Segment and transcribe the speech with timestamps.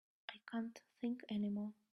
[0.33, 1.75] I can't think any more.